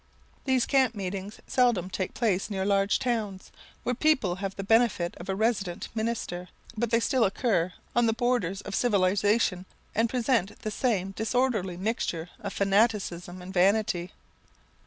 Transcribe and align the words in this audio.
'"These 0.45 0.65
camp 0.65 0.95
meetings 0.95 1.39
seldom 1.45 1.87
take 1.91 2.15
place 2.15 2.49
near 2.49 2.65
large 2.65 2.97
towns, 2.97 3.51
where 3.83 3.93
the 3.93 3.99
people 3.99 4.37
have 4.37 4.55
the 4.55 4.63
benefit 4.63 5.15
of 5.17 5.29
a 5.29 5.35
resident 5.35 5.89
minister, 5.93 6.47
but 6.75 6.89
they 6.89 6.99
still 6.99 7.23
occur 7.23 7.73
on 7.95 8.07
the 8.07 8.13
borders 8.13 8.61
of 8.61 8.73
civilization, 8.73 9.67
and 9.93 10.09
present 10.09 10.57
the 10.63 10.71
same 10.71 11.11
disorderly 11.11 11.77
mixture 11.77 12.31
of 12.39 12.51
fanaticism 12.51 13.43
and 13.43 13.53
vanity. 13.53 14.11